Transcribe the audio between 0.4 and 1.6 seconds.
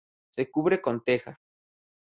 cubre con teja.